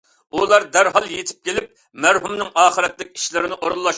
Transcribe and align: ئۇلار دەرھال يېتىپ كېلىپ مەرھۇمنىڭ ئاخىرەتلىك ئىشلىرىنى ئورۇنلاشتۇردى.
ئۇلار 0.37 0.63
دەرھال 0.77 1.09
يېتىپ 1.17 1.49
كېلىپ 1.49 1.75
مەرھۇمنىڭ 2.05 2.49
ئاخىرەتلىك 2.63 3.15
ئىشلىرىنى 3.21 3.55
ئورۇنلاشتۇردى. 3.59 3.89